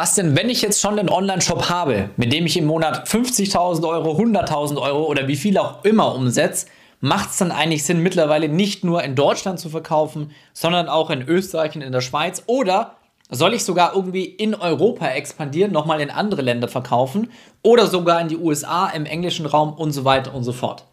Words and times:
Bastian, 0.00 0.34
wenn 0.34 0.48
ich 0.48 0.62
jetzt 0.62 0.80
schon 0.80 0.98
einen 0.98 1.10
Online-Shop 1.10 1.68
habe, 1.68 2.08
mit 2.16 2.32
dem 2.32 2.46
ich 2.46 2.56
im 2.56 2.64
Monat 2.64 3.06
50.000 3.06 3.86
Euro, 3.86 4.12
100.000 4.12 4.80
Euro 4.80 5.04
oder 5.04 5.28
wie 5.28 5.36
viel 5.36 5.58
auch 5.58 5.84
immer 5.84 6.14
umsetze, 6.14 6.68
macht 7.00 7.28
es 7.28 7.36
dann 7.36 7.52
eigentlich 7.52 7.84
Sinn, 7.84 8.02
mittlerweile 8.02 8.48
nicht 8.48 8.82
nur 8.82 9.04
in 9.04 9.14
Deutschland 9.14 9.60
zu 9.60 9.68
verkaufen, 9.68 10.30
sondern 10.54 10.88
auch 10.88 11.10
in 11.10 11.20
Österreich 11.28 11.76
und 11.76 11.82
in 11.82 11.92
der 11.92 12.00
Schweiz? 12.00 12.42
Oder 12.46 12.94
soll 13.28 13.52
ich 13.52 13.62
sogar 13.62 13.94
irgendwie 13.94 14.24
in 14.24 14.54
Europa 14.54 15.06
expandieren, 15.06 15.70
nochmal 15.70 16.00
in 16.00 16.10
andere 16.10 16.40
Länder 16.40 16.68
verkaufen 16.68 17.30
oder 17.62 17.86
sogar 17.86 18.22
in 18.22 18.28
die 18.28 18.38
USA, 18.38 18.86
im 18.86 19.04
englischen 19.04 19.44
Raum 19.44 19.74
und 19.74 19.92
so 19.92 20.06
weiter 20.06 20.32
und 20.34 20.44
so 20.44 20.52
fort? 20.52 20.86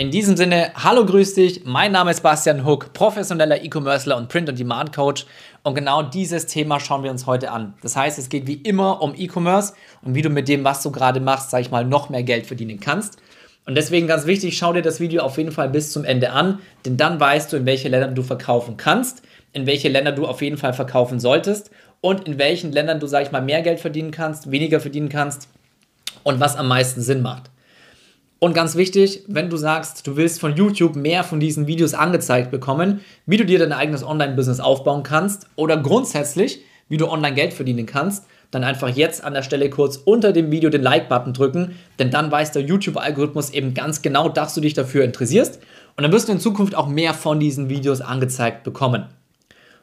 In 0.00 0.12
diesem 0.12 0.36
Sinne, 0.36 0.70
hallo, 0.76 1.04
grüß 1.04 1.34
dich. 1.34 1.64
Mein 1.64 1.90
Name 1.90 2.12
ist 2.12 2.20
Bastian 2.20 2.64
Hook, 2.64 2.92
professioneller 2.92 3.64
E-Commercer 3.64 4.16
und 4.16 4.28
Print-on-Demand-Coach. 4.28 5.26
Und 5.64 5.74
genau 5.74 6.04
dieses 6.04 6.46
Thema 6.46 6.78
schauen 6.78 7.02
wir 7.02 7.10
uns 7.10 7.26
heute 7.26 7.50
an. 7.50 7.74
Das 7.82 7.96
heißt, 7.96 8.16
es 8.16 8.28
geht 8.28 8.46
wie 8.46 8.62
immer 8.62 9.02
um 9.02 9.12
E-Commerce 9.16 9.74
und 10.02 10.14
wie 10.14 10.22
du 10.22 10.30
mit 10.30 10.46
dem, 10.46 10.62
was 10.62 10.84
du 10.84 10.92
gerade 10.92 11.18
machst, 11.18 11.50
sag 11.50 11.62
ich 11.62 11.72
mal, 11.72 11.84
noch 11.84 12.10
mehr 12.10 12.22
Geld 12.22 12.46
verdienen 12.46 12.78
kannst. 12.78 13.16
Und 13.66 13.74
deswegen 13.74 14.06
ganz 14.06 14.24
wichtig, 14.24 14.56
schau 14.56 14.72
dir 14.72 14.82
das 14.82 15.00
Video 15.00 15.24
auf 15.24 15.36
jeden 15.36 15.50
Fall 15.50 15.68
bis 15.68 15.90
zum 15.90 16.04
Ende 16.04 16.30
an, 16.30 16.60
denn 16.86 16.96
dann 16.96 17.18
weißt 17.18 17.52
du, 17.52 17.56
in 17.56 17.66
welche 17.66 17.88
Länder 17.88 18.06
du 18.06 18.22
verkaufen 18.22 18.76
kannst, 18.76 19.22
in 19.52 19.66
welche 19.66 19.88
Länder 19.88 20.12
du 20.12 20.28
auf 20.28 20.42
jeden 20.42 20.58
Fall 20.58 20.74
verkaufen 20.74 21.18
solltest 21.18 21.72
und 22.00 22.28
in 22.28 22.38
welchen 22.38 22.70
Ländern 22.70 23.00
du, 23.00 23.08
sag 23.08 23.24
ich 23.24 23.32
mal, 23.32 23.42
mehr 23.42 23.62
Geld 23.62 23.80
verdienen 23.80 24.12
kannst, 24.12 24.52
weniger 24.52 24.78
verdienen 24.78 25.08
kannst 25.08 25.48
und 26.22 26.38
was 26.38 26.54
am 26.54 26.68
meisten 26.68 27.00
Sinn 27.00 27.20
macht. 27.20 27.50
Und 28.40 28.54
ganz 28.54 28.76
wichtig, 28.76 29.24
wenn 29.26 29.50
du 29.50 29.56
sagst, 29.56 30.06
du 30.06 30.16
willst 30.16 30.40
von 30.40 30.54
YouTube 30.54 30.94
mehr 30.94 31.24
von 31.24 31.40
diesen 31.40 31.66
Videos 31.66 31.94
angezeigt 31.94 32.52
bekommen, 32.52 33.00
wie 33.26 33.36
du 33.36 33.44
dir 33.44 33.58
dein 33.58 33.72
eigenes 33.72 34.04
Online-Business 34.04 34.60
aufbauen 34.60 35.02
kannst 35.02 35.46
oder 35.56 35.76
grundsätzlich, 35.76 36.60
wie 36.88 36.98
du 36.98 37.08
online 37.08 37.34
Geld 37.34 37.52
verdienen 37.52 37.86
kannst, 37.86 38.24
dann 38.50 38.64
einfach 38.64 38.88
jetzt 38.88 39.24
an 39.24 39.34
der 39.34 39.42
Stelle 39.42 39.68
kurz 39.70 39.96
unter 39.96 40.32
dem 40.32 40.50
Video 40.50 40.70
den 40.70 40.82
Like-Button 40.82 41.34
drücken, 41.34 41.76
denn 41.98 42.10
dann 42.10 42.30
weiß 42.30 42.52
der 42.52 42.62
YouTube-Algorithmus 42.62 43.50
eben 43.50 43.74
ganz 43.74 44.02
genau, 44.02 44.28
dass 44.28 44.54
du 44.54 44.60
dich 44.60 44.72
dafür 44.72 45.04
interessierst 45.04 45.58
und 45.96 46.02
dann 46.02 46.12
wirst 46.12 46.28
du 46.28 46.32
in 46.32 46.40
Zukunft 46.40 46.74
auch 46.74 46.88
mehr 46.88 47.14
von 47.14 47.40
diesen 47.40 47.68
Videos 47.68 48.00
angezeigt 48.00 48.62
bekommen. 48.62 49.04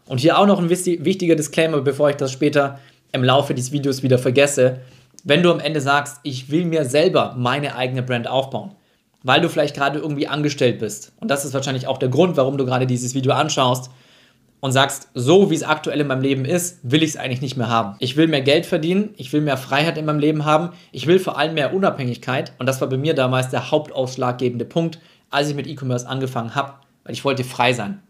Und 0.08 0.20
hier 0.20 0.40
auch 0.40 0.48
noch 0.48 0.60
ein 0.60 0.70
wichtiger 0.70 1.36
Disclaimer, 1.36 1.82
bevor 1.82 2.10
ich 2.10 2.16
das 2.16 2.32
später 2.32 2.80
im 3.12 3.24
Laufe 3.24 3.54
des 3.54 3.72
Videos 3.72 4.02
wieder 4.02 4.18
vergesse 4.18 4.80
wenn 5.26 5.42
du 5.42 5.52
am 5.52 5.60
Ende 5.60 5.82
sagst, 5.82 6.20
ich 6.24 6.50
will 6.52 6.66
mir 6.66 6.86
selber 6.86 7.34
meine 7.36 7.76
eigene 7.76 8.04
Brand 8.04 8.28
aufbauen, 8.28 8.76
weil 9.24 9.42
du 9.42 9.50
vielleicht 9.50 9.76
gerade 9.76 10.00
irgendwie 10.00 10.28
angestellt 10.28 10.80
bist. 10.80 11.14
Und 11.20 11.30
das 11.30 11.44
ist 11.44 11.54
wahrscheinlich 11.54 11.88
auch 11.88 11.98
der 11.98 12.10
Grund, 12.10 12.38
warum 12.38 12.58
du 12.58 12.66
gerade 12.66 12.86
dieses 12.86 13.16
Video 13.16 13.34
anschaust 13.34 13.90
und 14.60 14.72
sagst, 14.72 15.10
so 15.16 15.50
wie 15.50 15.56
es 15.56 15.64
aktuell 15.64 16.00
in 16.00 16.08
meinem 16.08 16.22
Leben 16.22 16.46
ist, 16.46 16.80
will 16.84 17.02
ich 17.02 17.10
es 17.10 17.18
eigentlich 17.18 17.42
nicht 17.42 17.58
mehr 17.58 17.70
haben. 17.70 17.96
Ich 18.00 18.18
will 18.18 18.28
mehr 18.28 18.44
Geld 18.44 18.68
verdienen, 18.68 19.16
ich 19.18 19.34
will 19.34 19.42
mehr 19.42 19.58
Freiheit 19.58 19.98
in 19.98 20.06
meinem 20.06 20.20
Leben 20.20 20.46
haben, 20.46 20.70
ich 20.92 21.08
will 21.08 21.18
vor 21.18 21.40
allem 21.40 21.56
mehr 21.56 21.74
Unabhängigkeit. 21.74 22.54
Und 22.60 22.68
das 22.68 22.80
war 22.80 22.88
bei 22.88 22.98
mir 22.98 23.16
damals 23.16 23.50
der 23.50 23.72
hauptausschlaggebende 23.72 24.66
Punkt, 24.66 25.00
als 25.32 25.50
ich 25.50 25.56
mit 25.56 25.66
E-Commerce 25.66 26.08
angefangen 26.08 26.54
habe, 26.54 26.76
weil 27.04 27.14
ich 27.14 27.26
wollte 27.26 27.44
frei 27.44 27.74
sein. 27.74 28.04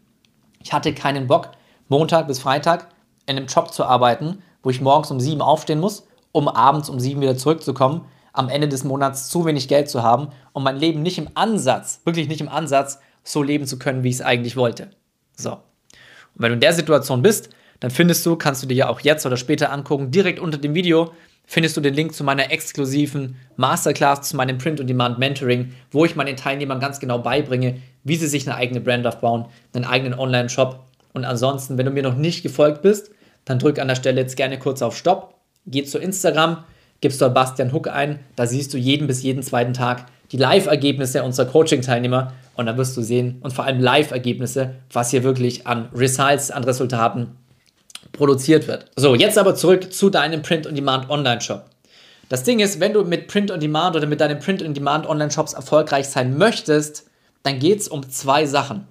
Ich 0.62 0.74
hatte 0.74 0.92
keinen 0.92 1.28
Bock, 1.28 1.52
Montag 1.88 2.26
bis 2.26 2.40
Freitag 2.40 2.88
in 3.24 3.38
einem 3.38 3.46
Job 3.46 3.72
zu 3.72 3.84
arbeiten, 3.84 4.42
wo 4.62 4.68
ich 4.68 4.82
morgens 4.82 5.10
um 5.10 5.18
sieben 5.18 5.40
aufstehen 5.40 5.80
muss 5.80 6.06
um 6.36 6.48
abends 6.48 6.90
um 6.90 7.00
sieben 7.00 7.22
wieder 7.22 7.38
zurückzukommen, 7.38 8.02
am 8.34 8.50
Ende 8.50 8.68
des 8.68 8.84
Monats 8.84 9.30
zu 9.30 9.46
wenig 9.46 9.68
Geld 9.68 9.88
zu 9.88 10.02
haben 10.02 10.28
und 10.52 10.62
mein 10.62 10.76
Leben 10.76 11.00
nicht 11.00 11.16
im 11.16 11.30
Ansatz, 11.34 12.02
wirklich 12.04 12.28
nicht 12.28 12.42
im 12.42 12.50
Ansatz, 12.50 12.98
so 13.24 13.42
leben 13.42 13.66
zu 13.66 13.78
können, 13.78 14.02
wie 14.02 14.10
ich 14.10 14.16
es 14.16 14.20
eigentlich 14.20 14.54
wollte. 14.54 14.90
So. 15.34 15.52
Und 15.52 15.60
wenn 16.34 16.50
du 16.50 16.54
in 16.54 16.60
der 16.60 16.74
Situation 16.74 17.22
bist, 17.22 17.48
dann 17.80 17.90
findest 17.90 18.26
du, 18.26 18.36
kannst 18.36 18.62
du 18.62 18.66
dir 18.66 18.74
ja 18.74 18.88
auch 18.90 19.00
jetzt 19.00 19.24
oder 19.24 19.38
später 19.38 19.72
angucken, 19.72 20.10
direkt 20.10 20.38
unter 20.38 20.58
dem 20.58 20.74
Video 20.74 21.12
findest 21.46 21.74
du 21.78 21.80
den 21.80 21.94
Link 21.94 22.12
zu 22.12 22.22
meiner 22.22 22.52
exklusiven 22.52 23.36
Masterclass, 23.56 24.28
zu 24.28 24.36
meinem 24.36 24.58
Print-on-Demand-Mentoring, 24.58 25.72
wo 25.90 26.04
ich 26.04 26.16
meinen 26.16 26.36
Teilnehmern 26.36 26.80
ganz 26.80 27.00
genau 27.00 27.20
beibringe, 27.20 27.80
wie 28.04 28.16
sie 28.16 28.26
sich 28.26 28.46
eine 28.46 28.58
eigene 28.58 28.82
Brand 28.82 29.06
aufbauen, 29.06 29.46
einen 29.72 29.86
eigenen 29.86 30.18
Online-Shop. 30.18 30.84
Und 31.14 31.24
ansonsten, 31.24 31.78
wenn 31.78 31.86
du 31.86 31.92
mir 31.92 32.02
noch 32.02 32.16
nicht 32.16 32.42
gefolgt 32.42 32.82
bist, 32.82 33.10
dann 33.46 33.58
drück 33.58 33.78
an 33.78 33.88
der 33.88 33.94
Stelle 33.94 34.20
jetzt 34.20 34.36
gerne 34.36 34.58
kurz 34.58 34.82
auf 34.82 34.94
Stopp 34.94 35.35
Geh 35.66 35.84
zu 35.84 35.98
Instagram, 35.98 36.64
gibst 37.00 37.20
dort 37.20 37.34
Bastian 37.34 37.72
Huck 37.72 37.88
ein, 37.88 38.20
da 38.36 38.46
siehst 38.46 38.72
du 38.72 38.78
jeden 38.78 39.06
bis 39.06 39.22
jeden 39.22 39.42
zweiten 39.42 39.72
Tag 39.72 40.06
die 40.32 40.36
Live-Ergebnisse 40.36 41.22
unserer 41.22 41.46
Coaching-Teilnehmer 41.46 42.32
und 42.56 42.66
dann 42.66 42.76
wirst 42.76 42.96
du 42.96 43.02
sehen 43.02 43.38
und 43.42 43.52
vor 43.52 43.64
allem 43.64 43.80
Live-Ergebnisse, 43.80 44.76
was 44.92 45.10
hier 45.10 45.22
wirklich 45.22 45.66
an 45.66 45.88
Results, 45.94 46.50
an 46.50 46.64
Resultaten 46.64 47.36
produziert 48.12 48.66
wird. 48.66 48.90
So, 48.96 49.14
jetzt 49.14 49.38
aber 49.38 49.54
zurück 49.54 49.92
zu 49.92 50.10
deinem 50.10 50.42
Print-on-Demand 50.42 51.10
Online-Shop. 51.10 51.64
Das 52.28 52.42
Ding 52.42 52.58
ist, 52.58 52.80
wenn 52.80 52.92
du 52.92 53.04
mit 53.04 53.28
Print-on-Demand 53.28 53.94
oder 53.94 54.06
mit 54.06 54.20
deinen 54.20 54.40
Print-on-Demand 54.40 55.06
Online-Shops 55.06 55.52
erfolgreich 55.52 56.08
sein 56.08 56.36
möchtest, 56.36 57.06
dann 57.42 57.60
geht 57.60 57.80
es 57.80 57.88
um 57.88 58.08
zwei 58.10 58.46
Sachen. 58.46 58.86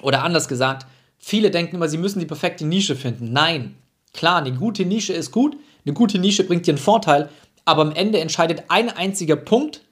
Oder 0.00 0.22
anders 0.22 0.46
gesagt, 0.46 0.86
viele 1.18 1.50
denken 1.50 1.76
immer, 1.76 1.88
sie 1.88 1.98
müssen 1.98 2.20
die 2.20 2.26
perfekte 2.26 2.64
Nische 2.64 2.94
finden. 2.94 3.32
Nein, 3.32 3.74
klar, 4.12 4.38
eine 4.38 4.52
gute 4.52 4.84
Nische 4.84 5.12
ist 5.12 5.32
gut, 5.32 5.56
eine 5.84 5.94
gute 5.94 6.18
Nische 6.18 6.44
bringt 6.44 6.66
dir 6.66 6.72
einen 6.72 6.78
Vorteil, 6.78 7.28
aber 7.64 7.82
am 7.82 7.92
Ende 7.92 8.20
entscheidet 8.20 8.64
ein 8.68 8.88
einziger 8.88 9.36
Punkt, 9.36 9.82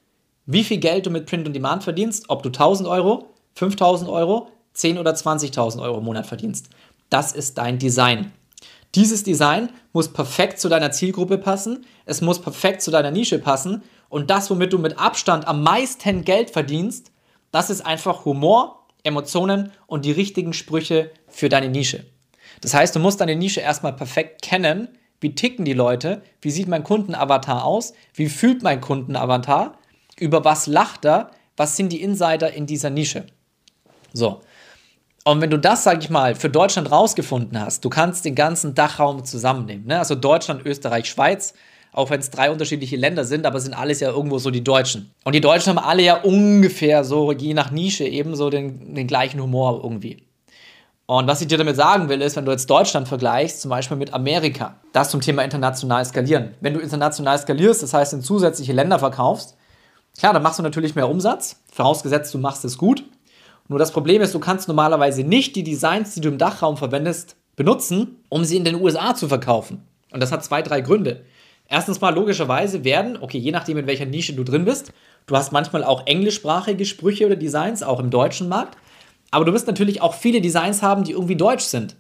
wie 0.46 0.64
viel 0.64 0.78
Geld 0.78 1.06
du 1.06 1.10
mit 1.10 1.26
Print 1.26 1.46
on 1.46 1.52
Demand 1.52 1.84
verdienst, 1.84 2.24
ob 2.28 2.42
du 2.42 2.48
1000 2.48 2.88
Euro, 2.88 3.30
5000 3.54 4.10
Euro, 4.10 4.48
10 4.72 4.98
oder 4.98 5.12
20.000 5.12 5.82
Euro 5.82 5.98
im 5.98 6.04
Monat 6.04 6.26
verdienst. 6.26 6.70
Das 7.08 7.32
ist 7.32 7.58
dein 7.58 7.78
Design. 7.78 8.32
Dieses 8.94 9.22
Design 9.22 9.68
muss 9.92 10.12
perfekt 10.12 10.58
zu 10.58 10.68
deiner 10.68 10.90
Zielgruppe 10.90 11.38
passen, 11.38 11.86
es 12.06 12.20
muss 12.20 12.40
perfekt 12.40 12.82
zu 12.82 12.90
deiner 12.90 13.12
Nische 13.12 13.38
passen 13.38 13.82
und 14.08 14.30
das, 14.30 14.50
womit 14.50 14.72
du 14.72 14.78
mit 14.78 14.98
Abstand 14.98 15.46
am 15.46 15.62
meisten 15.62 16.24
Geld 16.24 16.50
verdienst, 16.50 17.12
das 17.52 17.70
ist 17.70 17.86
einfach 17.86 18.24
Humor, 18.24 18.86
Emotionen 19.04 19.72
und 19.86 20.04
die 20.04 20.12
richtigen 20.12 20.52
Sprüche 20.52 21.12
für 21.28 21.48
deine 21.48 21.68
Nische. 21.68 22.04
Das 22.60 22.74
heißt, 22.74 22.94
du 22.94 22.98
musst 22.98 23.20
deine 23.20 23.36
Nische 23.36 23.60
erstmal 23.60 23.94
perfekt 23.94 24.42
kennen, 24.42 24.88
wie 25.20 25.34
ticken 25.34 25.64
die 25.64 25.74
Leute? 25.74 26.22
Wie 26.40 26.50
sieht 26.50 26.68
mein 26.68 26.82
Kundenavatar 26.82 27.64
aus? 27.64 27.92
Wie 28.14 28.28
fühlt 28.28 28.62
mein 28.62 28.80
Kundenavatar? 28.80 29.78
Über 30.18 30.44
was 30.44 30.66
lacht 30.66 31.04
er? 31.04 31.30
Was 31.56 31.76
sind 31.76 31.92
die 31.92 32.02
Insider 32.02 32.52
in 32.52 32.66
dieser 32.66 32.90
Nische? 32.90 33.26
So. 34.12 34.40
Und 35.24 35.42
wenn 35.42 35.50
du 35.50 35.58
das, 35.58 35.84
sag 35.84 36.02
ich 36.02 36.08
mal, 36.08 36.34
für 36.34 36.48
Deutschland 36.48 36.90
rausgefunden 36.90 37.60
hast, 37.60 37.84
du 37.84 37.90
kannst 37.90 38.24
den 38.24 38.34
ganzen 38.34 38.74
Dachraum 38.74 39.24
zusammennehmen. 39.24 39.86
Ne? 39.86 39.98
Also 39.98 40.14
Deutschland, 40.14 40.64
Österreich, 40.64 41.10
Schweiz, 41.10 41.52
auch 41.92 42.08
wenn 42.08 42.20
es 42.20 42.30
drei 42.30 42.50
unterschiedliche 42.50 42.96
Länder 42.96 43.24
sind, 43.24 43.44
aber 43.44 43.60
sind 43.60 43.74
alles 43.74 44.00
ja 44.00 44.10
irgendwo 44.10 44.38
so 44.38 44.50
die 44.50 44.64
Deutschen. 44.64 45.10
Und 45.24 45.34
die 45.34 45.42
Deutschen 45.42 45.76
haben 45.76 45.84
alle 45.84 46.02
ja 46.02 46.22
ungefähr 46.22 47.04
so, 47.04 47.32
je 47.32 47.52
nach 47.52 47.70
Nische, 47.70 48.04
eben 48.04 48.34
so 48.34 48.48
den, 48.48 48.94
den 48.94 49.06
gleichen 49.06 49.42
Humor 49.42 49.80
irgendwie. 49.82 50.22
Und 51.10 51.26
was 51.26 51.40
ich 51.40 51.48
dir 51.48 51.58
damit 51.58 51.74
sagen 51.74 52.08
will, 52.08 52.22
ist, 52.22 52.36
wenn 52.36 52.44
du 52.44 52.52
jetzt 52.52 52.70
Deutschland 52.70 53.08
vergleichst, 53.08 53.62
zum 53.62 53.68
Beispiel 53.68 53.96
mit 53.96 54.14
Amerika, 54.14 54.76
das 54.92 55.10
zum 55.10 55.20
Thema 55.20 55.42
international 55.42 56.04
skalieren. 56.04 56.54
Wenn 56.60 56.72
du 56.72 56.78
international 56.78 57.36
skalierst, 57.36 57.82
das 57.82 57.92
heißt 57.92 58.12
in 58.12 58.22
zusätzliche 58.22 58.72
Länder 58.72 59.00
verkaufst, 59.00 59.56
klar, 60.16 60.32
dann 60.32 60.44
machst 60.44 60.60
du 60.60 60.62
natürlich 60.62 60.94
mehr 60.94 61.08
Umsatz, 61.08 61.60
vorausgesetzt 61.72 62.32
du 62.32 62.38
machst 62.38 62.64
es 62.64 62.78
gut. 62.78 63.02
Nur 63.66 63.80
das 63.80 63.90
Problem 63.90 64.22
ist, 64.22 64.32
du 64.34 64.38
kannst 64.38 64.68
normalerweise 64.68 65.24
nicht 65.24 65.56
die 65.56 65.64
Designs, 65.64 66.14
die 66.14 66.20
du 66.20 66.28
im 66.28 66.38
Dachraum 66.38 66.76
verwendest, 66.76 67.34
benutzen, 67.56 68.22
um 68.28 68.44
sie 68.44 68.56
in 68.56 68.64
den 68.64 68.80
USA 68.80 69.16
zu 69.16 69.26
verkaufen. 69.26 69.82
Und 70.12 70.22
das 70.22 70.30
hat 70.30 70.44
zwei, 70.44 70.62
drei 70.62 70.80
Gründe. 70.80 71.24
Erstens 71.66 72.00
mal 72.00 72.14
logischerweise 72.14 72.84
werden, 72.84 73.18
okay, 73.20 73.38
je 73.38 73.50
nachdem 73.50 73.78
in 73.78 73.88
welcher 73.88 74.06
Nische 74.06 74.34
du 74.34 74.44
drin 74.44 74.64
bist, 74.64 74.92
du 75.26 75.36
hast 75.36 75.50
manchmal 75.50 75.82
auch 75.82 76.06
englischsprachige 76.06 76.84
Sprüche 76.84 77.26
oder 77.26 77.34
Designs, 77.34 77.82
auch 77.82 77.98
im 77.98 78.10
deutschen 78.10 78.48
Markt. 78.48 78.76
Aber 79.30 79.44
du 79.44 79.52
wirst 79.52 79.66
natürlich 79.66 80.02
auch 80.02 80.14
viele 80.14 80.40
Designs 80.40 80.82
haben, 80.82 81.04
die 81.04 81.12
irgendwie 81.12 81.36
deutsch 81.36 81.64
sind. 81.64 81.96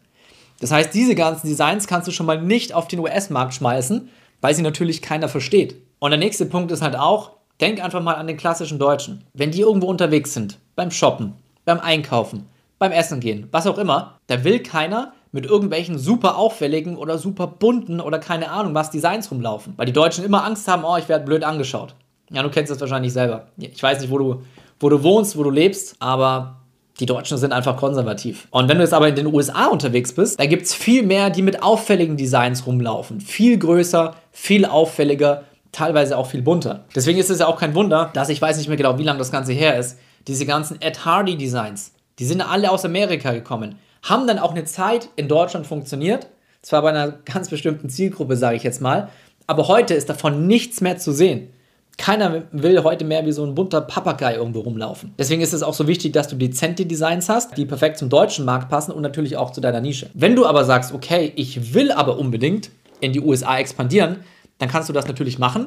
Das 0.60 0.70
heißt, 0.70 0.92
diese 0.92 1.14
ganzen 1.14 1.48
Designs 1.48 1.86
kannst 1.86 2.06
du 2.06 2.12
schon 2.12 2.26
mal 2.26 2.40
nicht 2.40 2.74
auf 2.74 2.88
den 2.88 3.00
US-Markt 3.00 3.54
schmeißen, 3.54 4.10
weil 4.40 4.54
sie 4.54 4.62
natürlich 4.62 5.02
keiner 5.02 5.28
versteht. 5.28 5.76
Und 5.98 6.10
der 6.10 6.18
nächste 6.18 6.46
Punkt 6.46 6.70
ist 6.70 6.82
halt 6.82 6.96
auch, 6.96 7.32
denk 7.60 7.82
einfach 7.82 8.02
mal 8.02 8.14
an 8.14 8.26
den 8.26 8.36
klassischen 8.36 8.78
Deutschen. 8.78 9.24
Wenn 9.32 9.50
die 9.50 9.60
irgendwo 9.60 9.86
unterwegs 9.86 10.34
sind, 10.34 10.58
beim 10.76 10.90
Shoppen, 10.90 11.34
beim 11.64 11.78
Einkaufen, 11.80 12.46
beim 12.78 12.92
Essen 12.92 13.20
gehen, 13.20 13.48
was 13.52 13.66
auch 13.66 13.78
immer, 13.78 14.18
da 14.26 14.44
will 14.44 14.60
keiner 14.60 15.12
mit 15.32 15.46
irgendwelchen 15.46 15.98
super 15.98 16.36
auffälligen 16.36 16.96
oder 16.96 17.18
super 17.18 17.46
bunten 17.46 18.00
oder 18.00 18.18
keine 18.18 18.50
Ahnung 18.50 18.74
was 18.74 18.90
Designs 18.90 19.30
rumlaufen. 19.30 19.74
Weil 19.76 19.86
die 19.86 19.92
Deutschen 19.92 20.24
immer 20.24 20.44
Angst 20.44 20.66
haben, 20.66 20.84
oh, 20.84 20.96
ich 20.96 21.08
werde 21.08 21.24
blöd 21.24 21.44
angeschaut. 21.44 21.94
Ja, 22.30 22.42
du 22.42 22.50
kennst 22.50 22.70
das 22.70 22.80
wahrscheinlich 22.80 23.12
selber. 23.12 23.48
Ich 23.56 23.82
weiß 23.82 24.00
nicht, 24.00 24.10
wo 24.10 24.18
du, 24.18 24.42
wo 24.78 24.88
du 24.88 25.02
wohnst, 25.02 25.36
wo 25.36 25.42
du 25.42 25.50
lebst, 25.50 25.96
aber 26.00 26.59
die 26.98 27.06
Deutschen 27.06 27.38
sind 27.38 27.52
einfach 27.52 27.76
konservativ. 27.76 28.48
Und 28.50 28.68
wenn 28.68 28.78
du 28.78 28.82
jetzt 28.82 28.92
aber 28.92 29.08
in 29.08 29.14
den 29.14 29.26
USA 29.26 29.66
unterwegs 29.66 30.12
bist, 30.12 30.38
da 30.38 30.46
gibt 30.46 30.66
es 30.66 30.74
viel 30.74 31.02
mehr, 31.02 31.30
die 31.30 31.42
mit 31.42 31.62
auffälligen 31.62 32.16
Designs 32.16 32.66
rumlaufen. 32.66 33.20
Viel 33.20 33.58
größer, 33.58 34.14
viel 34.32 34.66
auffälliger, 34.66 35.44
teilweise 35.72 36.18
auch 36.18 36.26
viel 36.26 36.42
bunter. 36.42 36.84
Deswegen 36.94 37.18
ist 37.18 37.30
es 37.30 37.38
ja 37.38 37.46
auch 37.46 37.58
kein 37.58 37.74
Wunder, 37.74 38.10
dass 38.12 38.28
ich 38.28 38.42
weiß 38.42 38.58
nicht 38.58 38.68
mehr 38.68 38.76
genau, 38.76 38.98
wie 38.98 39.04
lange 39.04 39.18
das 39.18 39.32
Ganze 39.32 39.52
her 39.52 39.78
ist. 39.78 39.98
Diese 40.26 40.44
ganzen 40.44 40.80
Ed 40.82 41.04
Hardy 41.04 41.36
Designs, 41.36 41.92
die 42.18 42.24
sind 42.26 42.42
alle 42.42 42.70
aus 42.70 42.84
Amerika 42.84 43.32
gekommen, 43.32 43.76
haben 44.02 44.26
dann 44.26 44.38
auch 44.38 44.50
eine 44.50 44.64
Zeit 44.64 45.08
in 45.16 45.28
Deutschland 45.28 45.66
funktioniert, 45.66 46.26
Zwar 46.62 46.82
bei 46.82 46.90
einer 46.90 47.12
ganz 47.24 47.48
bestimmten 47.48 47.88
Zielgruppe, 47.88 48.36
sage 48.36 48.56
ich 48.56 48.62
jetzt 48.62 48.80
mal, 48.80 49.08
aber 49.46 49.68
heute 49.68 49.94
ist 49.94 50.08
davon 50.08 50.46
nichts 50.46 50.80
mehr 50.80 50.98
zu 50.98 51.12
sehen. 51.12 51.52
Keiner 52.00 52.44
will 52.50 52.82
heute 52.82 53.04
mehr 53.04 53.26
wie 53.26 53.32
so 53.32 53.44
ein 53.44 53.54
bunter 53.54 53.82
Papagei 53.82 54.34
irgendwo 54.36 54.60
rumlaufen. 54.60 55.12
Deswegen 55.18 55.42
ist 55.42 55.52
es 55.52 55.62
auch 55.62 55.74
so 55.74 55.86
wichtig, 55.86 56.14
dass 56.14 56.28
du 56.28 56.36
dezente 56.36 56.86
Designs 56.86 57.28
hast, 57.28 57.58
die 57.58 57.66
perfekt 57.66 57.98
zum 57.98 58.08
deutschen 58.08 58.46
Markt 58.46 58.70
passen 58.70 58.92
und 58.92 59.02
natürlich 59.02 59.36
auch 59.36 59.50
zu 59.50 59.60
deiner 59.60 59.82
Nische. 59.82 60.08
Wenn 60.14 60.34
du 60.34 60.46
aber 60.46 60.64
sagst, 60.64 60.94
okay, 60.94 61.30
ich 61.36 61.74
will 61.74 61.92
aber 61.92 62.18
unbedingt 62.18 62.70
in 63.00 63.12
die 63.12 63.20
USA 63.20 63.58
expandieren, 63.58 64.20
dann 64.56 64.70
kannst 64.70 64.88
du 64.88 64.94
das 64.94 65.08
natürlich 65.08 65.38
machen. 65.38 65.66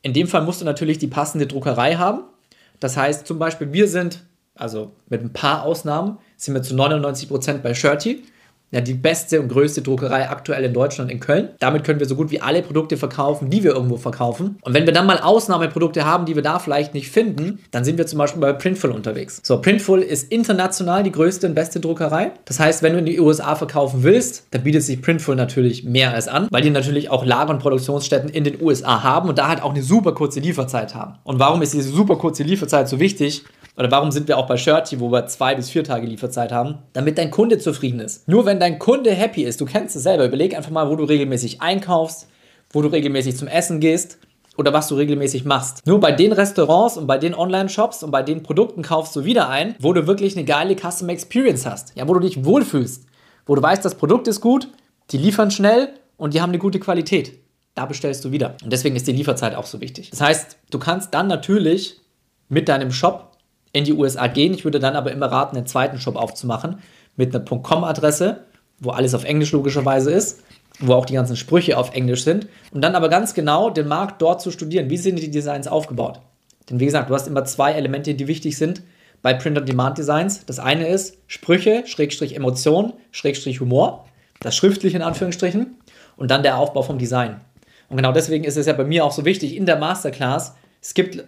In 0.00 0.14
dem 0.14 0.28
Fall 0.28 0.40
musst 0.40 0.62
du 0.62 0.64
natürlich 0.64 0.96
die 0.96 1.08
passende 1.08 1.46
Druckerei 1.46 1.96
haben. 1.96 2.22
Das 2.80 2.96
heißt 2.96 3.26
zum 3.26 3.38
Beispiel, 3.38 3.74
wir 3.74 3.86
sind, 3.86 4.24
also 4.54 4.92
mit 5.10 5.20
ein 5.20 5.34
paar 5.34 5.62
Ausnahmen, 5.64 6.16
sind 6.38 6.54
wir 6.54 6.62
zu 6.62 6.74
99% 6.74 7.58
bei 7.58 7.74
Shirty 7.74 8.22
ja, 8.72 8.80
die 8.80 8.94
beste 8.94 9.40
und 9.40 9.48
größte 9.48 9.82
Druckerei 9.82 10.28
aktuell 10.28 10.64
in 10.64 10.72
Deutschland 10.72 11.10
in 11.10 11.20
Köln. 11.20 11.50
Damit 11.60 11.84
können 11.84 12.00
wir 12.00 12.06
so 12.06 12.16
gut 12.16 12.30
wie 12.30 12.40
alle 12.40 12.62
Produkte 12.62 12.96
verkaufen, 12.96 13.48
die 13.48 13.62
wir 13.62 13.72
irgendwo 13.72 13.96
verkaufen. 13.96 14.58
Und 14.62 14.74
wenn 14.74 14.86
wir 14.86 14.92
dann 14.92 15.06
mal 15.06 15.20
Ausnahmeprodukte 15.20 16.04
haben, 16.04 16.26
die 16.26 16.34
wir 16.34 16.42
da 16.42 16.58
vielleicht 16.58 16.92
nicht 16.92 17.10
finden, 17.10 17.60
dann 17.70 17.84
sind 17.84 17.96
wir 17.96 18.06
zum 18.06 18.18
Beispiel 18.18 18.40
bei 18.40 18.52
Printful 18.52 18.90
unterwegs. 18.90 19.40
So, 19.44 19.60
Printful 19.60 20.02
ist 20.02 20.32
international 20.32 21.04
die 21.04 21.12
größte 21.12 21.46
und 21.46 21.54
beste 21.54 21.78
Druckerei. 21.78 22.32
Das 22.44 22.58
heißt, 22.58 22.82
wenn 22.82 22.92
du 22.94 22.98
in 22.98 23.06
die 23.06 23.20
USA 23.20 23.54
verkaufen 23.54 24.02
willst, 24.02 24.46
dann 24.50 24.64
bietet 24.64 24.82
sich 24.82 25.00
Printful 25.00 25.36
natürlich 25.36 25.84
mehr 25.84 26.12
als 26.12 26.26
an, 26.26 26.48
weil 26.50 26.62
die 26.62 26.70
natürlich 26.70 27.08
auch 27.08 27.24
Lager- 27.24 27.52
und 27.52 27.60
Produktionsstätten 27.60 28.28
in 28.28 28.44
den 28.44 28.60
USA 28.60 29.02
haben 29.02 29.28
und 29.28 29.38
da 29.38 29.48
halt 29.48 29.62
auch 29.62 29.70
eine 29.70 29.82
super 29.82 30.12
kurze 30.12 30.40
Lieferzeit 30.40 30.94
haben. 30.94 31.14
Und 31.22 31.38
warum 31.38 31.62
ist 31.62 31.72
diese 31.72 31.90
super 31.90 32.16
kurze 32.16 32.42
Lieferzeit 32.42 32.88
so 32.88 32.98
wichtig? 32.98 33.44
Oder 33.76 33.90
warum 33.90 34.10
sind 34.10 34.26
wir 34.26 34.38
auch 34.38 34.46
bei 34.46 34.56
Shirty, 34.56 35.00
wo 35.00 35.12
wir 35.12 35.26
zwei 35.26 35.54
bis 35.54 35.68
vier 35.68 35.84
Tage 35.84 36.06
Lieferzeit 36.06 36.50
haben? 36.50 36.78
Damit 36.94 37.18
dein 37.18 37.30
Kunde 37.30 37.58
zufrieden 37.58 38.00
ist. 38.00 38.26
Nur 38.26 38.46
wenn 38.46 38.58
dein 38.58 38.78
Kunde 38.78 39.10
happy 39.10 39.42
ist, 39.42 39.60
du 39.60 39.66
kennst 39.66 39.94
es 39.96 40.02
selber, 40.02 40.24
überleg 40.24 40.56
einfach 40.56 40.70
mal, 40.70 40.88
wo 40.88 40.96
du 40.96 41.04
regelmäßig 41.04 41.60
einkaufst, 41.60 42.28
wo 42.70 42.80
du 42.80 42.88
regelmäßig 42.88 43.36
zum 43.36 43.48
Essen 43.48 43.80
gehst 43.80 44.18
oder 44.56 44.72
was 44.72 44.88
du 44.88 44.94
regelmäßig 44.94 45.44
machst. 45.44 45.86
Nur 45.86 46.00
bei 46.00 46.12
den 46.12 46.32
Restaurants 46.32 46.96
und 46.96 47.06
bei 47.06 47.18
den 47.18 47.34
Online-Shops 47.34 48.02
und 48.02 48.10
bei 48.10 48.22
den 48.22 48.42
Produkten 48.42 48.80
kaufst 48.80 49.14
du 49.14 49.24
wieder 49.24 49.50
ein, 49.50 49.74
wo 49.78 49.92
du 49.92 50.06
wirklich 50.06 50.36
eine 50.36 50.46
geile 50.46 50.74
Customer 50.74 51.12
Experience 51.12 51.66
hast. 51.66 51.92
Ja, 51.96 52.08
wo 52.08 52.14
du 52.14 52.20
dich 52.20 52.46
wohlfühlst. 52.46 53.04
Wo 53.44 53.54
du 53.54 53.62
weißt, 53.62 53.84
das 53.84 53.96
Produkt 53.96 54.26
ist 54.26 54.40
gut, 54.40 54.68
die 55.10 55.18
liefern 55.18 55.50
schnell 55.50 55.90
und 56.16 56.32
die 56.32 56.40
haben 56.40 56.50
eine 56.50 56.58
gute 56.58 56.80
Qualität. 56.80 57.38
Da 57.74 57.84
bestellst 57.84 58.24
du 58.24 58.32
wieder. 58.32 58.56
Und 58.64 58.72
deswegen 58.72 58.96
ist 58.96 59.06
die 59.06 59.12
Lieferzeit 59.12 59.54
auch 59.54 59.66
so 59.66 59.82
wichtig. 59.82 60.08
Das 60.10 60.22
heißt, 60.22 60.56
du 60.70 60.78
kannst 60.78 61.12
dann 61.12 61.26
natürlich 61.26 62.00
mit 62.48 62.70
deinem 62.70 62.90
Shop 62.90 63.35
in 63.76 63.84
die 63.84 63.92
USA 63.92 64.26
gehen. 64.26 64.54
Ich 64.54 64.64
würde 64.64 64.80
dann 64.80 64.96
aber 64.96 65.12
immer 65.12 65.26
raten, 65.26 65.56
einen 65.56 65.66
zweiten 65.66 65.98
Shop 65.98 66.16
aufzumachen 66.16 66.78
mit 67.16 67.34
einer 67.34 67.44
.com-Adresse, 67.44 68.44
wo 68.78 68.90
alles 68.90 69.14
auf 69.14 69.24
Englisch 69.24 69.52
logischerweise 69.52 70.10
ist, 70.10 70.42
wo 70.80 70.94
auch 70.94 71.06
die 71.06 71.14
ganzen 71.14 71.36
Sprüche 71.36 71.78
auf 71.78 71.94
Englisch 71.94 72.24
sind 72.24 72.48
und 72.72 72.82
dann 72.82 72.94
aber 72.94 73.08
ganz 73.08 73.34
genau 73.34 73.70
den 73.70 73.88
Markt 73.88 74.20
dort 74.22 74.40
zu 74.40 74.50
studieren. 74.50 74.90
Wie 74.90 74.96
sind 74.96 75.18
die 75.18 75.30
Designs 75.30 75.68
aufgebaut? 75.68 76.20
Denn 76.68 76.80
wie 76.80 76.86
gesagt, 76.86 77.10
du 77.10 77.14
hast 77.14 77.26
immer 77.26 77.44
zwei 77.44 77.72
Elemente, 77.72 78.14
die 78.14 78.26
wichtig 78.26 78.56
sind 78.56 78.82
bei 79.22 79.34
Print-on-Demand-Designs. 79.34 80.46
Das 80.46 80.58
eine 80.58 80.88
ist 80.88 81.18
Sprüche, 81.26 81.84
Schrägstrich 81.86 82.36
Emotion, 82.36 82.92
Schrägstrich 83.10 83.60
Humor, 83.60 84.06
das 84.40 84.56
schriftliche 84.56 84.96
in 84.96 85.02
Anführungsstrichen 85.02 85.76
und 86.16 86.30
dann 86.30 86.42
der 86.42 86.58
Aufbau 86.58 86.82
vom 86.82 86.98
Design. 86.98 87.40
Und 87.88 87.96
genau 87.96 88.12
deswegen 88.12 88.44
ist 88.44 88.56
es 88.56 88.66
ja 88.66 88.72
bei 88.72 88.84
mir 88.84 89.04
auch 89.04 89.12
so 89.12 89.24
wichtig 89.24 89.56
in 89.56 89.66
der 89.66 89.76
Masterclass. 89.76 90.54
Es 90.82 90.94
gibt 90.94 91.24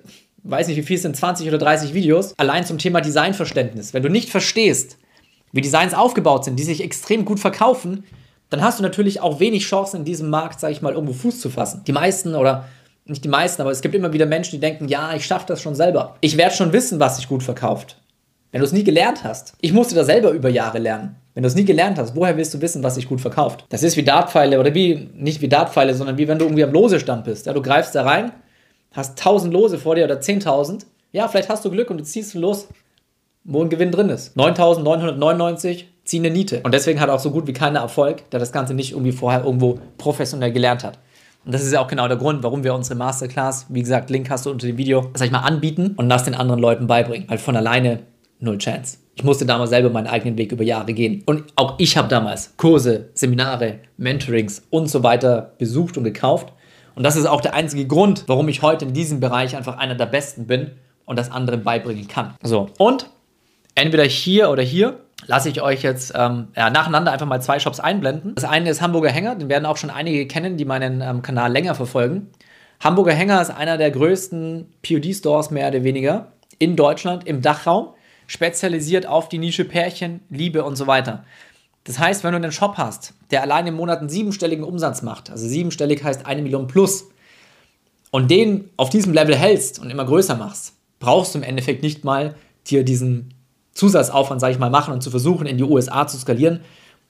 weiß 0.51 0.69
nicht 0.69 0.77
wie 0.77 0.83
viel 0.83 0.97
es 0.97 1.03
sind, 1.03 1.17
20 1.17 1.49
oder 1.49 1.59
30 1.59 1.95
Videos, 1.95 2.35
allein 2.39 2.65
zum 2.65 2.79
Thema 2.79 3.01
Designverständnis. 3.01 3.95
Wenn 3.95 4.03
du 4.03 4.09
nicht 4.09 4.31
verstehst, 4.31 4.99
wie 5.53 5.61
Designs 5.61 5.95
aufgebaut 5.95 6.45
sind, 6.45 6.59
die 6.59 6.65
sich 6.65 6.83
extrem 6.83 7.25
gut 7.25 7.41
verkaufen, 7.41 8.05
dann 8.51 8.63
hast 8.63 8.79
du 8.79 8.83
natürlich 8.83 9.21
auch 9.21 9.41
wenig 9.41 9.65
Chancen 9.65 9.99
in 9.99 10.05
diesem 10.05 10.31
Markt, 10.31 10.61
sage 10.61 10.73
ich 10.73 10.83
mal, 10.83 10.95
irgendwo 10.95 11.13
Fuß 11.13 11.41
zu 11.41 11.51
fassen. 11.51 11.83
Die 11.87 11.93
meisten 11.93 12.35
oder 12.35 12.65
nicht 13.05 13.25
die 13.25 13.29
meisten, 13.29 13.63
aber 13.63 13.71
es 13.71 13.81
gibt 13.81 13.95
immer 13.95 14.13
wieder 14.13 14.27
Menschen, 14.27 14.53
die 14.53 14.61
denken, 14.61 14.89
ja, 14.89 15.15
ich 15.15 15.25
schaffe 15.25 15.47
das 15.49 15.63
schon 15.63 15.75
selber. 15.75 16.17
Ich 16.21 16.37
werde 16.37 16.55
schon 16.55 16.73
wissen, 16.73 17.01
was 17.01 17.17
sich 17.17 17.29
gut 17.29 17.43
verkauft. 17.43 17.97
Wenn 18.51 18.61
du 18.61 18.67
es 18.67 18.73
nie 18.73 18.85
gelernt 18.85 19.25
hast. 19.25 19.55
Ich 19.61 19.73
musste 19.73 19.95
das 19.95 20.07
selber 20.07 20.31
über 20.31 20.49
Jahre 20.49 20.79
lernen. 20.79 21.17
Wenn 21.35 21.43
du 21.43 21.49
es 21.49 21.55
nie 21.55 21.65
gelernt 21.67 21.99
hast, 21.99 22.17
woher 22.17 22.37
willst 22.37 22.55
du 22.55 22.61
wissen, 22.61 22.83
was 22.83 22.95
sich 22.95 23.09
gut 23.09 23.21
verkauft? 23.21 23.67
Das 23.69 23.83
ist 23.83 23.97
wie 23.97 24.03
Dartpfeile 24.03 24.59
oder 24.59 24.75
wie, 24.75 25.09
nicht 25.15 25.41
wie 25.43 25.49
Dartpfeile, 25.49 25.95
sondern 25.95 26.17
wie 26.19 26.27
wenn 26.29 26.39
du 26.39 26.47
irgendwie 26.47 26.65
am 26.65 26.73
Losestand 26.73 27.25
bist. 27.25 27.47
Ja, 27.47 27.53
du 27.53 27.63
greifst 27.63 27.95
da 27.95 28.05
rein, 28.05 28.33
hast 28.93 29.19
1000 29.19 29.53
Lose 29.53 29.79
vor 29.79 29.95
dir 29.95 30.05
oder 30.05 30.17
10.000, 30.17 30.87
ja, 31.13 31.29
vielleicht 31.29 31.49
hast 31.49 31.65
du 31.65 31.71
Glück 31.71 31.91
und 31.91 31.99
du 31.99 32.05
ziehst 32.05 32.35
los, 32.35 32.69
wo 33.45 33.63
ein 33.63 33.71
Gewinn 33.71 33.91
drin 33.91 34.11
ist. 34.11 34.37
9.999, 34.37 35.85
zieh 36.05 36.19
eine 36.19 36.31
Niete. 36.31 36.61
Und 36.63 36.73
deswegen 36.75 37.01
hat 37.01 37.09
auch 37.09 37.19
so 37.19 37.31
gut 37.31 37.47
wie 37.47 37.53
keiner 37.53 37.81
Erfolg, 37.81 38.31
der 38.31 38.41
das 38.41 38.53
Ganze 38.53 38.75
nicht 38.75 38.93
irgendwie 38.93 39.13
vorher 39.13 39.45
irgendwo 39.45 39.79
professionell 39.97 40.53
gelernt 40.53 40.85
hat. 40.85 40.99
Und 41.45 41.53
das 41.55 41.65
ist 41.65 41.73
ja 41.73 41.81
auch 41.81 41.89
genau 41.89 42.09
der 42.09 42.19
Grund, 42.19 42.43
warum 42.43 42.63
wir 42.63 42.75
unsere 42.75 42.97
Masterclass, 42.97 43.67
wie 43.71 43.81
gesagt, 43.81 44.11
Link 44.11 44.29
hast 44.29 44.45
du 44.45 44.51
unter 44.51 44.67
dem 44.67 44.77
Video, 44.77 45.11
sag 45.15 45.27
ich 45.27 45.33
mal, 45.33 45.41
anbieten 45.41 45.95
und 45.97 46.09
das 46.09 46.25
den 46.25 46.35
anderen 46.35 46.61
Leuten 46.61 46.87
beibringen. 46.87 47.29
Weil 47.29 47.39
von 47.39 47.57
alleine 47.57 48.01
null 48.41 48.59
Chance. 48.59 48.99
Ich 49.15 49.25
musste 49.25 49.47
damals 49.47 49.71
selber 49.71 49.91
meinen 49.91 50.07
eigenen 50.07 50.37
Weg 50.39 50.53
über 50.53 50.63
Jahre 50.63 50.93
gehen. 50.93 51.23
Und 51.27 51.45
auch 51.57 51.75
ich 51.79 51.97
habe 51.97 52.09
damals 52.09 52.57
Kurse, 52.57 53.09
Seminare, 53.15 53.81
Mentorings 53.97 54.63
und 54.71 54.89
so 54.89 55.03
weiter 55.03 55.55
besucht 55.59 55.97
und 55.97 56.05
gekauft. 56.05 56.53
Und 56.99 57.05
das 57.05 57.15
ist 57.15 57.27
auch 57.27 57.41
der 57.41 57.55
einzige 57.55 57.87
Grund, 57.87 58.25
warum 58.27 58.49
ich 58.49 58.61
heute 58.63 58.85
in 58.85 58.93
diesem 58.93 59.21
Bereich 59.21 59.57
einfach 59.57 59.79
einer 59.79 59.95
der 59.95 60.07
Besten 60.07 60.49
bin 60.49 60.73
und 61.05 61.17
das 61.17 61.31
anderen 61.31 61.63
beibringen 61.63 62.09
kann. 62.09 62.35
So, 62.43 62.71
und 62.77 63.09
entweder 63.77 64.03
hier 64.03 64.51
oder 64.51 64.65
hier 64.65 64.99
lasse 65.25 65.49
ich 65.49 65.63
euch 65.63 65.85
jetzt 65.85 66.13
ähm, 66.17 66.49
ja, 66.57 66.71
nacheinander 66.71 67.13
einfach 67.13 67.25
mal 67.25 67.41
zwei 67.41 67.61
Shops 67.61 67.79
einblenden. 67.79 68.35
Das 68.35 68.43
eine 68.43 68.69
ist 68.69 68.83
Hamburger 68.83 69.11
Hänger, 69.11 69.37
den 69.37 69.49
werden 69.49 69.65
auch 69.65 69.77
schon 69.77 69.91
einige 69.91 70.27
kennen, 70.27 70.57
die 70.57 70.65
meinen 70.65 71.01
ähm, 71.01 71.23
Kanal 71.23 71.53
länger 71.53 71.77
verfolgen. 71.77 72.31
Hamburger 72.81 73.15
Hänger 73.15 73.41
ist 73.41 73.51
einer 73.51 73.79
der 73.79 73.93
größten 73.93 74.67
POD-Stores 74.83 75.53
mehr 75.53 75.69
oder 75.69 75.85
weniger 75.85 76.33
in 76.59 76.75
Deutschland, 76.75 77.29
im 77.29 77.43
Dachraum, 77.43 77.91
spezialisiert 78.27 79.07
auf 79.07 79.29
die 79.29 79.39
Nische 79.39 79.65
Pärchen, 79.65 80.19
Liebe 80.31 80.65
und 80.65 80.75
so 80.75 80.89
weiter. 80.89 81.23
Das 81.89 81.99
heißt, 81.99 82.23
wenn 82.23 82.33
du 82.33 82.37
einen 82.37 82.53
Shop 82.53 82.75
hast, 82.77 83.15
der 83.31 83.41
allein 83.41 83.67
im 83.67 83.75
Monat 83.75 84.01
einen 84.01 84.11
siebenstelligen 84.11 84.63
Umsatz 84.63 85.01
macht, 85.01 85.31
also 85.31 85.49
siebenstellig 85.49 86.05
heißt 86.05 86.27
eine 86.27 86.43
Million 86.43 86.67
plus, 86.67 87.07
und 88.11 88.31
den 88.31 88.69
auf 88.77 88.91
diesem 88.91 89.15
Level 89.15 89.35
hältst 89.35 89.79
und 89.79 89.89
immer 89.89 90.05
größer 90.05 90.37
machst, 90.37 90.75
brauchst 91.01 91.35
du 91.35 91.39
im 91.39 91.45
Endeffekt 91.45 91.83
nicht 91.83 92.05
mal 92.05 92.35
dir 92.67 92.85
diesen 92.85 93.33
Zusatzaufwand, 93.73 94.39
sage 94.39 94.53
ich 94.53 94.59
mal, 94.59 94.69
machen 94.69 94.93
und 94.93 95.03
zu 95.03 95.11
versuchen, 95.11 95.47
in 95.47 95.57
die 95.57 95.65
USA 95.65 96.07
zu 96.07 96.19
skalieren 96.19 96.61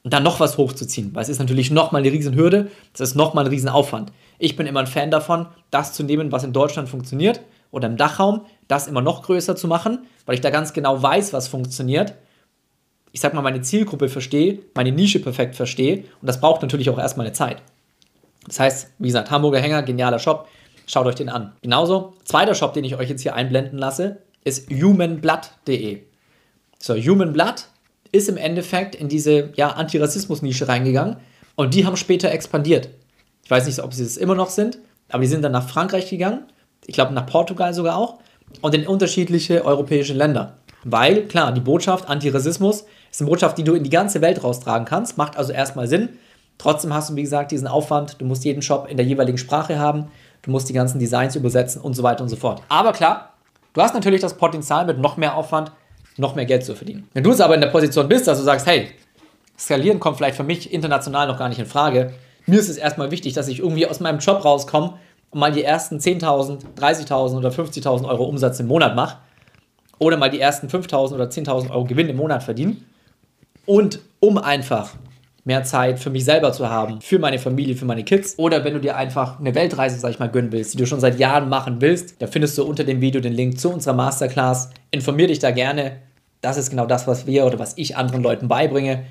und 0.04 0.12
dann 0.12 0.22
noch 0.22 0.38
was 0.38 0.58
hochzuziehen. 0.58 1.12
Weil 1.12 1.22
es 1.22 1.28
ist 1.28 1.40
natürlich 1.40 1.72
nochmal 1.72 2.02
eine 2.02 2.12
riesen 2.12 2.36
Hürde, 2.36 2.70
das 2.92 3.00
ist 3.00 3.14
nochmal 3.16 3.46
ein 3.46 3.50
riesen 3.50 3.68
Aufwand. 3.68 4.12
Ich 4.38 4.54
bin 4.54 4.68
immer 4.68 4.80
ein 4.80 4.86
Fan 4.86 5.10
davon, 5.10 5.46
das 5.72 5.92
zu 5.92 6.04
nehmen, 6.04 6.30
was 6.30 6.44
in 6.44 6.52
Deutschland 6.52 6.88
funktioniert 6.88 7.40
oder 7.72 7.88
im 7.88 7.96
Dachraum, 7.96 8.42
das 8.68 8.86
immer 8.86 9.02
noch 9.02 9.22
größer 9.22 9.56
zu 9.56 9.66
machen, 9.66 10.06
weil 10.24 10.36
ich 10.36 10.40
da 10.40 10.50
ganz 10.50 10.72
genau 10.72 11.02
weiß, 11.02 11.32
was 11.32 11.48
funktioniert 11.48 12.14
ich 13.12 13.20
sag 13.20 13.34
mal, 13.34 13.42
meine 13.42 13.62
Zielgruppe 13.62 14.08
verstehe, 14.08 14.60
meine 14.74 14.92
Nische 14.92 15.20
perfekt 15.20 15.54
verstehe. 15.54 16.04
Und 16.20 16.26
das 16.26 16.40
braucht 16.40 16.62
natürlich 16.62 16.90
auch 16.90 16.98
erstmal 16.98 17.26
eine 17.26 17.34
Zeit. 17.34 17.62
Das 18.46 18.60
heißt, 18.60 18.92
wie 18.98 19.08
gesagt, 19.08 19.30
Hamburger 19.30 19.60
Hänger, 19.60 19.82
genialer 19.82 20.18
Shop. 20.18 20.48
Schaut 20.86 21.06
euch 21.06 21.16
den 21.16 21.28
an. 21.28 21.52
Genauso, 21.62 22.14
zweiter 22.24 22.54
Shop, 22.54 22.72
den 22.72 22.84
ich 22.84 22.96
euch 22.96 23.10
jetzt 23.10 23.22
hier 23.22 23.34
einblenden 23.34 23.78
lasse, 23.78 24.18
ist 24.44 24.70
humanblood.de. 24.70 26.02
So, 26.78 26.94
Humanblood 26.94 27.66
ist 28.12 28.28
im 28.28 28.36
Endeffekt 28.36 28.94
in 28.94 29.08
diese 29.08 29.50
ja, 29.56 29.70
Antirassismus-Nische 29.70 30.68
reingegangen 30.68 31.16
und 31.56 31.74
die 31.74 31.84
haben 31.84 31.96
später 31.96 32.30
expandiert. 32.30 32.88
Ich 33.44 33.50
weiß 33.50 33.66
nicht, 33.66 33.82
ob 33.82 33.92
sie 33.92 34.04
es 34.04 34.16
immer 34.16 34.34
noch 34.34 34.50
sind, 34.50 34.78
aber 35.08 35.22
die 35.22 35.28
sind 35.28 35.42
dann 35.42 35.52
nach 35.52 35.68
Frankreich 35.68 36.08
gegangen, 36.08 36.44
ich 36.86 36.94
glaube 36.94 37.12
nach 37.12 37.26
Portugal 37.26 37.74
sogar 37.74 37.96
auch 37.96 38.18
und 38.60 38.74
in 38.74 38.86
unterschiedliche 38.86 39.64
europäische 39.64 40.14
Länder. 40.14 40.58
Weil, 40.84 41.26
klar, 41.26 41.52
die 41.52 41.60
Botschaft 41.60 42.08
Antirassismus 42.08 42.86
ist 43.10 43.20
eine 43.20 43.30
Botschaft, 43.30 43.58
die 43.58 43.64
du 43.64 43.74
in 43.74 43.84
die 43.84 43.90
ganze 43.90 44.20
Welt 44.20 44.42
raustragen 44.42 44.86
kannst, 44.86 45.18
macht 45.18 45.36
also 45.36 45.52
erstmal 45.52 45.86
Sinn. 45.86 46.10
Trotzdem 46.58 46.92
hast 46.92 47.10
du, 47.10 47.16
wie 47.16 47.22
gesagt, 47.22 47.52
diesen 47.52 47.68
Aufwand. 47.68 48.20
Du 48.20 48.24
musst 48.24 48.44
jeden 48.44 48.62
Shop 48.62 48.88
in 48.90 48.96
der 48.96 49.06
jeweiligen 49.06 49.38
Sprache 49.38 49.78
haben. 49.78 50.08
Du 50.42 50.50
musst 50.50 50.68
die 50.68 50.72
ganzen 50.72 50.98
Designs 50.98 51.36
übersetzen 51.36 51.80
und 51.80 51.94
so 51.94 52.02
weiter 52.02 52.22
und 52.22 52.28
so 52.28 52.36
fort. 52.36 52.62
Aber 52.68 52.92
klar, 52.92 53.34
du 53.72 53.80
hast 53.80 53.94
natürlich 53.94 54.20
das 54.20 54.34
Potenzial, 54.34 54.84
mit 54.86 54.98
noch 54.98 55.16
mehr 55.16 55.36
Aufwand 55.36 55.72
noch 56.16 56.34
mehr 56.34 56.46
Geld 56.46 56.64
zu 56.64 56.74
verdienen. 56.74 57.08
Wenn 57.14 57.22
du 57.22 57.30
es 57.30 57.40
aber 57.40 57.54
in 57.54 57.60
der 57.60 57.68
Position 57.68 58.08
bist, 58.08 58.26
dass 58.26 58.38
du 58.38 58.44
sagst, 58.44 58.66
hey, 58.66 58.88
skalieren 59.56 60.00
kommt 60.00 60.16
vielleicht 60.16 60.36
für 60.36 60.42
mich 60.42 60.72
international 60.72 61.28
noch 61.28 61.38
gar 61.38 61.48
nicht 61.48 61.60
in 61.60 61.66
Frage. 61.66 62.12
Mir 62.46 62.58
ist 62.58 62.68
es 62.68 62.76
erstmal 62.76 63.12
wichtig, 63.12 63.34
dass 63.34 63.46
ich 63.46 63.60
irgendwie 63.60 63.86
aus 63.86 64.00
meinem 64.00 64.18
Job 64.18 64.44
rauskomme 64.44 64.94
und 65.30 65.38
mal 65.38 65.52
die 65.52 65.62
ersten 65.62 65.98
10.000, 65.98 66.60
30.000 66.76 67.36
oder 67.36 67.50
50.000 67.50 68.08
Euro 68.08 68.24
Umsatz 68.24 68.58
im 68.58 68.66
Monat 68.66 68.96
mache. 68.96 69.18
Oder 70.00 70.16
mal 70.16 70.30
die 70.30 70.40
ersten 70.40 70.66
5.000 70.66 71.14
oder 71.14 71.26
10.000 71.26 71.70
Euro 71.70 71.84
Gewinn 71.84 72.08
im 72.08 72.16
Monat 72.16 72.42
verdienen 72.42 72.84
und 73.68 74.00
um 74.20 74.38
einfach 74.38 74.94
mehr 75.44 75.62
Zeit 75.62 75.98
für 75.98 76.08
mich 76.08 76.24
selber 76.24 76.52
zu 76.52 76.70
haben, 76.70 77.02
für 77.02 77.18
meine 77.18 77.38
Familie, 77.38 77.76
für 77.76 77.84
meine 77.84 78.02
Kids. 78.02 78.38
Oder 78.38 78.64
wenn 78.64 78.72
du 78.72 78.80
dir 78.80 78.96
einfach 78.96 79.38
eine 79.38 79.54
Weltreise, 79.54 79.98
sag 79.98 80.10
ich 80.10 80.18
mal, 80.18 80.30
gönnen 80.30 80.52
willst, 80.52 80.72
die 80.72 80.78
du 80.78 80.86
schon 80.86 81.00
seit 81.00 81.18
Jahren 81.18 81.50
machen 81.50 81.80
willst, 81.80 82.20
da 82.20 82.26
findest 82.26 82.56
du 82.56 82.64
unter 82.64 82.84
dem 82.84 83.02
Video 83.02 83.20
den 83.20 83.34
Link 83.34 83.60
zu 83.60 83.70
unserer 83.70 83.92
Masterclass. 83.92 84.70
Informier 84.90 85.26
dich 85.26 85.38
da 85.38 85.50
gerne. 85.50 85.98
Das 86.40 86.56
ist 86.56 86.70
genau 86.70 86.86
das, 86.86 87.06
was 87.06 87.26
wir 87.26 87.44
oder 87.44 87.58
was 87.58 87.76
ich 87.76 87.96
anderen 87.96 88.22
Leuten 88.22 88.48
beibringe. 88.48 89.04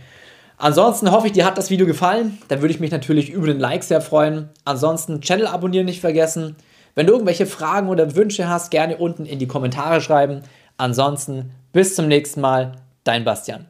Ansonsten 0.58 1.12
hoffe 1.12 1.28
ich, 1.28 1.34
dir 1.34 1.46
hat 1.46 1.60
das 1.60 1.70
Video 1.70 1.86
gefallen. 1.86 2.40
Da 2.48 2.60
würde 2.62 2.74
ich 2.74 2.80
mich 2.80 2.92
natürlich 2.92 3.30
über 3.30 3.46
den 3.46 3.60
Like 3.60 3.84
sehr 3.84 4.02
freuen. 4.02 4.50
Ansonsten 4.66 5.22
Channel 5.22 5.46
abonnieren 5.46 5.86
nicht 5.86 6.02
vergessen. 6.02 6.56
Wenn 6.96 7.06
du 7.06 7.14
irgendwelche 7.14 7.46
Fragen 7.46 7.90
oder 7.90 8.16
Wünsche 8.16 8.50
hast, 8.50 8.72
gerne 8.72 8.98
unten 8.98 9.28
in 9.28 9.38
die 9.38 9.48
Kommentare 9.48 10.02
schreiben. 10.02 10.42
Ansonsten 10.78 11.52
bis 11.74 11.94
zum 11.94 12.08
nächsten 12.08 12.42
Mal, 12.42 12.72
dein 13.04 13.24
Bastian. 13.24 13.68